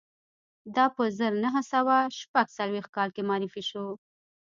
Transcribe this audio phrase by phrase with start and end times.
[0.75, 3.85] دا په زر نه سوه شپږ څلویښت کال کې معرفي شو